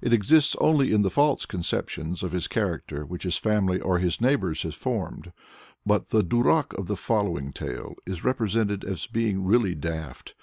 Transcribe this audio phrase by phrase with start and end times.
[0.00, 4.22] It exists only in the false conceptions of his character which his family or his
[4.22, 5.32] neighbors have formed.
[5.84, 10.34] But the duràk of the following tale is represented as being really "daft."